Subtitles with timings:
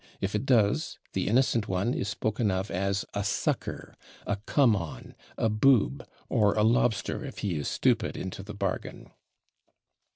[0.19, 3.93] If it does, the innocent one is spoken of as a /sucker/,
[4.25, 9.11] a /come on/, a /boob/, or a /lobster/ if he is stupid into the bargain."